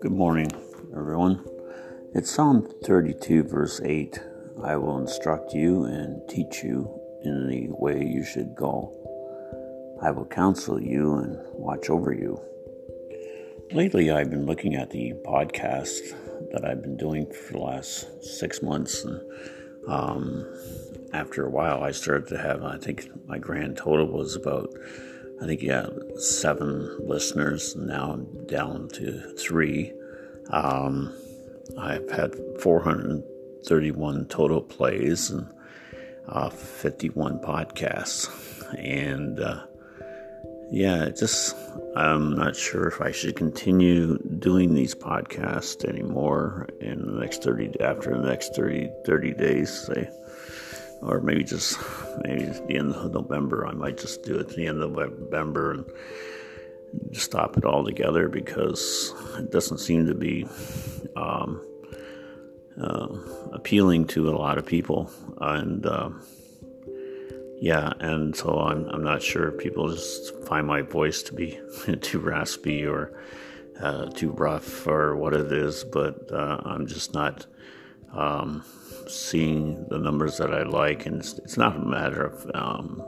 Good 0.00 0.10
morning, 0.10 0.50
everyone. 0.96 1.44
It's 2.12 2.34
Psalm 2.34 2.68
32, 2.82 3.44
verse 3.44 3.80
8. 3.84 4.20
I 4.64 4.74
will 4.76 4.98
instruct 4.98 5.54
you 5.54 5.84
and 5.84 6.20
teach 6.28 6.64
you 6.64 6.90
in 7.22 7.46
the 7.48 7.68
way 7.70 8.04
you 8.04 8.24
should 8.24 8.56
go. 8.56 8.92
I 10.02 10.10
will 10.10 10.26
counsel 10.26 10.82
you 10.82 11.14
and 11.18 11.38
watch 11.52 11.88
over 11.88 12.12
you. 12.12 12.40
Lately, 13.70 14.10
I've 14.10 14.30
been 14.30 14.46
looking 14.46 14.74
at 14.74 14.90
the 14.90 15.12
podcast 15.24 16.16
that 16.50 16.64
I've 16.64 16.82
been 16.82 16.96
doing 16.96 17.32
for 17.32 17.52
the 17.52 17.60
last 17.60 18.24
six 18.24 18.62
months, 18.62 19.04
and 19.04 19.20
um, 19.86 20.46
after 21.12 21.46
a 21.46 21.50
while, 21.50 21.82
I 21.82 21.90
started 21.90 22.28
to 22.28 22.38
have, 22.38 22.62
I 22.62 22.78
think 22.78 23.08
my 23.26 23.38
grand 23.38 23.76
total 23.76 24.06
was 24.06 24.36
about 24.36 24.72
I 25.42 25.46
think 25.46 25.62
yeah, 25.62 25.88
seven 26.18 26.88
listeners. 27.04 27.74
Now 27.74 28.12
I'm 28.12 28.46
down 28.46 28.86
to 28.90 29.34
three. 29.34 29.92
Um, 30.50 31.12
I've 31.76 32.08
had 32.12 32.36
431 32.60 34.26
total 34.26 34.60
plays 34.60 35.30
and 35.30 35.48
uh, 36.28 36.48
51 36.48 37.40
podcasts. 37.40 38.28
And 38.78 39.40
uh, 39.40 39.66
yeah, 40.72 41.10
just 41.10 41.54
I'm 41.96 42.34
not 42.34 42.56
sure 42.56 42.88
if 42.88 43.00
I 43.00 43.12
should 43.12 43.36
continue 43.36 44.18
doing 44.18 44.74
these 44.74 44.94
podcasts 44.94 45.84
anymore 45.84 46.68
in 46.80 47.06
the 47.06 47.20
next 47.20 47.42
30 47.44 47.80
after 47.80 48.10
the 48.18 48.26
next 48.26 48.56
30, 48.56 48.90
30 49.04 49.34
days. 49.34 49.70
Say 49.70 50.10
or 51.02 51.20
maybe 51.20 51.44
just 51.44 51.78
maybe 52.22 52.44
the 52.44 52.76
end 52.76 52.94
of 52.94 53.12
November. 53.12 53.66
I 53.66 53.72
might 53.72 53.98
just 53.98 54.22
do 54.22 54.36
it 54.36 54.40
at 54.40 54.48
the 54.50 54.66
end 54.66 54.82
of 54.82 54.92
November 54.92 55.72
and 55.72 55.84
stop 57.12 57.56
it 57.56 57.64
altogether 57.64 58.28
because 58.28 59.12
it 59.38 59.50
doesn't 59.50 59.78
seem 59.78 60.06
to 60.06 60.14
be 60.14 60.46
um, 61.16 61.60
uh, 62.80 63.08
appealing 63.52 64.06
to 64.08 64.30
a 64.30 64.36
lot 64.36 64.58
of 64.58 64.64
people. 64.64 65.10
And 65.40 65.84
uh, 65.84 66.10
yeah, 67.62 67.92
and 68.00 68.34
so 68.34 68.58
I'm 68.58 68.86
I'm 68.88 69.04
not 69.04 69.22
sure 69.22 69.48
if 69.48 69.58
people 69.58 69.88
just 69.88 70.34
find 70.46 70.66
my 70.66 70.82
voice 70.82 71.22
to 71.22 71.32
be 71.32 71.60
too 72.00 72.18
raspy 72.18 72.84
or 72.84 73.16
uh, 73.80 74.06
too 74.06 74.32
rough 74.32 74.84
or 74.88 75.14
what 75.14 75.32
it 75.32 75.52
is, 75.52 75.84
but 75.84 76.32
uh, 76.32 76.60
I'm 76.64 76.88
just 76.88 77.14
not. 77.14 77.46
Um, 78.12 78.62
seeing 79.08 79.86
the 79.88 79.98
numbers 79.98 80.38
that 80.38 80.52
I 80.54 80.62
like, 80.62 81.06
and 81.06 81.20
it's, 81.20 81.38
it's 81.38 81.56
not 81.56 81.76
a 81.76 81.80
matter 81.80 82.24
of 82.24 82.50
um, 82.54 83.02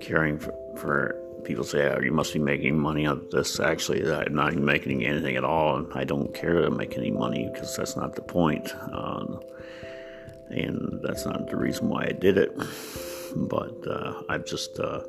caring 0.00 0.38
for, 0.38 0.52
for 0.76 1.14
people 1.44 1.62
say, 1.62 1.88
oh, 1.88 2.00
you 2.00 2.10
must 2.10 2.32
be 2.32 2.38
making 2.38 2.78
money 2.78 3.06
of 3.06 3.30
this. 3.30 3.60
Actually, 3.60 4.10
I'm 4.10 4.34
not 4.34 4.54
making 4.54 5.04
anything 5.04 5.36
at 5.36 5.44
all, 5.44 5.76
and 5.76 5.92
I 5.94 6.04
don't 6.04 6.34
care 6.34 6.62
to 6.62 6.70
make 6.70 6.96
any 6.96 7.10
money 7.10 7.48
because 7.52 7.76
that's 7.76 7.96
not 7.96 8.14
the 8.16 8.22
point. 8.22 8.74
Um, 8.92 9.40
and 10.48 11.00
that's 11.02 11.26
not 11.26 11.48
the 11.48 11.56
reason 11.56 11.88
why 11.88 12.04
I 12.04 12.12
did 12.12 12.38
it. 12.38 12.56
But 13.34 13.86
uh, 13.86 14.22
I'm 14.28 14.44
just, 14.44 14.78
uh, 14.78 15.02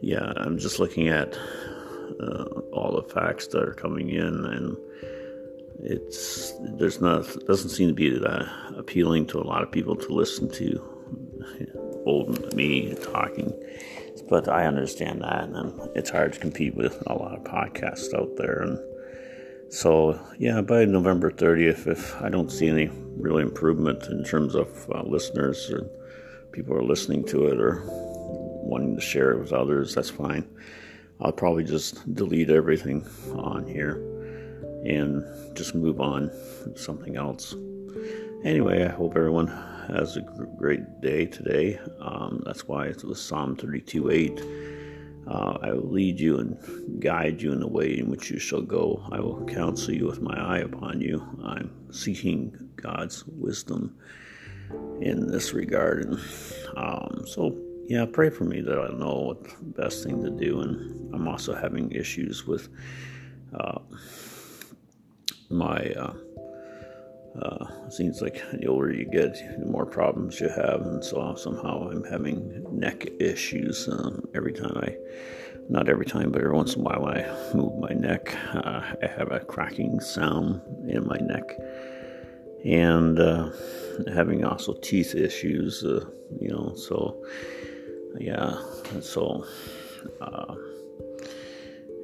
yeah, 0.00 0.32
I'm 0.36 0.58
just 0.58 0.78
looking 0.78 1.08
at 1.08 1.36
uh, 2.20 2.44
all 2.72 3.00
the 3.00 3.14
facts 3.14 3.46
that 3.48 3.62
are 3.62 3.74
coming 3.74 4.10
in 4.10 4.44
and 4.44 4.76
it's 5.80 6.52
there's 6.78 7.00
not 7.00 7.26
doesn't 7.46 7.70
seem 7.70 7.88
to 7.88 7.94
be 7.94 8.10
that 8.10 8.48
appealing 8.76 9.26
to 9.26 9.38
a 9.38 9.44
lot 9.44 9.62
of 9.62 9.70
people 9.70 9.96
to 9.96 10.12
listen 10.12 10.48
to 10.50 10.80
old 12.06 12.54
me 12.54 12.94
talking 13.12 13.52
but 14.28 14.48
I 14.48 14.66
understand 14.66 15.22
that 15.22 15.48
and 15.48 15.78
it's 15.96 16.10
hard 16.10 16.32
to 16.34 16.38
compete 16.40 16.74
with 16.74 17.02
a 17.06 17.14
lot 17.14 17.34
of 17.34 17.44
podcasts 17.44 18.14
out 18.14 18.36
there 18.36 18.62
and 18.62 18.78
so 19.72 20.18
yeah 20.38 20.60
by 20.60 20.84
November 20.84 21.30
30th 21.30 21.86
if 21.86 22.20
I 22.22 22.28
don't 22.28 22.50
see 22.50 22.68
any 22.68 22.88
real 23.16 23.38
improvement 23.38 24.04
in 24.04 24.24
terms 24.24 24.54
of 24.54 24.68
uh, 24.94 25.02
listeners 25.02 25.70
or 25.70 25.86
people 26.54 26.74
are 26.74 26.82
listening 26.82 27.24
to 27.24 27.46
it 27.46 27.60
or 27.60 27.82
wanting 28.64 28.94
to 28.94 29.02
share 29.02 29.32
it 29.32 29.38
with 29.38 29.52
others 29.52 29.94
that's 29.94 30.10
fine 30.10 30.48
I'll 31.20 31.32
probably 31.32 31.64
just 31.64 32.14
delete 32.14 32.50
everything 32.50 33.06
on 33.34 33.66
here 33.66 33.94
and 34.84 35.24
just 35.56 35.74
move 35.74 36.00
on 36.00 36.28
to 36.64 36.78
something 36.78 37.16
else. 37.16 37.54
Anyway, 38.44 38.84
I 38.84 38.88
hope 38.88 39.16
everyone 39.16 39.46
has 39.88 40.16
a 40.16 40.20
great 40.58 41.00
day 41.00 41.24
today. 41.24 41.78
Um, 42.00 42.42
that's 42.44 42.66
why 42.68 42.86
it 42.86 43.02
was 43.04 43.22
Psalm 43.22 43.56
32 43.56 44.10
8. 44.10 44.42
Uh, 45.26 45.58
I 45.62 45.72
will 45.72 45.88
lead 45.90 46.20
you 46.20 46.38
and 46.38 47.00
guide 47.00 47.40
you 47.40 47.52
in 47.52 47.60
the 47.60 47.68
way 47.68 47.98
in 47.98 48.10
which 48.10 48.30
you 48.30 48.38
shall 48.38 48.60
go. 48.60 49.02
I 49.10 49.20
will 49.20 49.46
counsel 49.46 49.94
you 49.94 50.06
with 50.06 50.20
my 50.20 50.38
eye 50.38 50.58
upon 50.58 51.00
you. 51.00 51.26
I'm 51.42 51.70
seeking 51.90 52.70
God's 52.76 53.24
wisdom 53.26 53.96
in 55.00 55.30
this 55.30 55.52
regard. 55.52 56.04
And 56.04 56.20
um, 56.76 57.24
so, 57.26 57.56
yeah, 57.86 58.06
pray 58.06 58.30
for 58.30 58.44
me 58.44 58.60
that 58.60 58.78
I 58.78 58.88
know 58.96 59.20
what 59.20 59.44
the 59.44 59.82
best 59.82 60.04
thing 60.04 60.22
to 60.22 60.30
do. 60.30 60.60
And 60.60 61.14
I'm 61.14 61.28
also 61.28 61.54
having 61.54 61.90
issues 61.92 62.46
with. 62.46 62.68
Uh, 63.52 63.78
my 65.50 65.92
uh, 65.92 66.14
uh, 67.40 67.90
seems 67.90 68.20
like 68.20 68.42
the 68.52 68.66
older 68.66 68.92
you 68.92 69.04
get, 69.04 69.34
the 69.58 69.66
more 69.66 69.86
problems 69.86 70.40
you 70.40 70.48
have, 70.48 70.82
and 70.82 71.04
so 71.04 71.34
somehow 71.34 71.88
I'm 71.90 72.04
having 72.04 72.64
neck 72.70 73.08
issues 73.20 73.88
um, 73.88 74.26
every 74.34 74.52
time 74.52 74.76
I, 74.76 74.96
not 75.68 75.88
every 75.88 76.06
time, 76.06 76.30
but 76.30 76.42
every 76.42 76.54
once 76.54 76.74
in 76.74 76.80
a 76.80 76.84
while 76.84 77.06
I 77.06 77.54
move 77.54 77.78
my 77.78 77.92
neck, 77.92 78.36
uh, 78.54 78.82
I 79.02 79.06
have 79.06 79.32
a 79.32 79.40
cracking 79.40 80.00
sound 80.00 80.60
in 80.88 81.06
my 81.06 81.18
neck, 81.18 81.44
and 82.64 83.18
uh, 83.18 83.50
having 84.12 84.44
also 84.44 84.74
teeth 84.74 85.14
issues, 85.14 85.84
uh, 85.84 86.04
you 86.40 86.48
know, 86.48 86.74
so 86.74 87.22
yeah, 88.18 88.60
and 88.92 89.02
so. 89.02 89.46
Uh, 90.20 90.54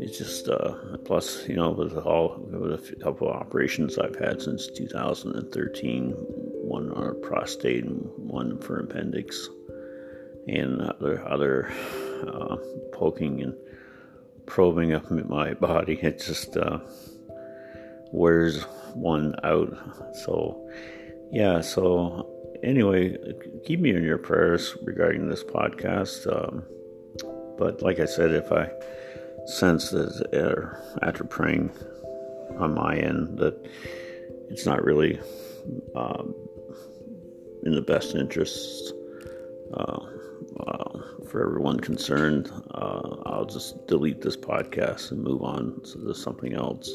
it's 0.00 0.16
just 0.16 0.48
uh, 0.48 0.74
plus 1.04 1.48
you 1.48 1.56
know 1.56 1.70
with 1.70 1.96
all 1.96 2.36
with 2.38 2.72
a 2.72 2.96
couple 2.96 3.28
of 3.28 3.34
operations 3.34 3.98
I've 3.98 4.16
had 4.16 4.40
since 4.40 4.68
2013, 4.68 6.12
one 6.12 6.92
on 6.92 7.20
prostate 7.20 7.84
and 7.84 8.08
one 8.16 8.60
for 8.60 8.78
appendix, 8.78 9.48
and 10.46 10.80
other 10.82 11.26
other 11.26 11.72
uh, 12.28 12.56
poking 12.92 13.42
and 13.42 13.54
probing 14.46 14.92
up 14.92 15.10
my 15.10 15.54
body. 15.54 15.98
It 16.02 16.20
just 16.20 16.56
uh, 16.56 16.78
wears 18.12 18.62
one 18.94 19.34
out. 19.44 19.76
So 20.24 20.68
yeah, 21.30 21.60
so 21.60 22.28
anyway, 22.62 23.16
keep 23.64 23.80
me 23.80 23.90
in 23.90 24.02
your 24.02 24.18
prayers 24.18 24.76
regarding 24.82 25.28
this 25.28 25.44
podcast. 25.44 26.26
Um, 26.26 26.64
but 27.58 27.82
like 27.82 27.98
I 27.98 28.06
said, 28.06 28.32
if 28.32 28.52
I 28.52 28.70
sense 29.46 29.90
that 29.90 30.76
after 31.02 31.24
praying 31.24 31.70
on 32.58 32.74
my 32.74 32.96
end 32.96 33.38
that 33.38 33.54
it's 34.50 34.66
not 34.66 34.84
really 34.84 35.18
um, 35.94 36.34
in 37.64 37.74
the 37.74 37.82
best 37.82 38.14
interests 38.14 38.92
uh, 39.74 40.00
uh, 40.66 40.98
for 41.28 41.46
everyone 41.46 41.80
concerned. 41.80 42.50
Uh, 42.72 43.16
I'll 43.26 43.46
just 43.46 43.86
delete 43.86 44.20
this 44.20 44.36
podcast 44.36 45.10
and 45.10 45.22
move 45.22 45.42
on 45.42 45.80
to 45.92 46.14
something 46.14 46.54
else. 46.54 46.94